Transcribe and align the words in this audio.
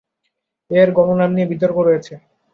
এর 0.71 0.89
গণ 0.97 1.09
নাম 1.19 1.31
নিয়ে 1.35 1.49
বিতর্ক 1.51 1.77
রয়েছে। 1.79 2.13